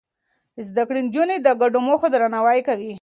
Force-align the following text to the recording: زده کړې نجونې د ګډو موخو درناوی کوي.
زده 0.67 0.83
کړې 0.87 1.01
نجونې 1.07 1.37
د 1.41 1.47
ګډو 1.61 1.79
موخو 1.87 2.07
درناوی 2.13 2.59
کوي. 2.67 2.93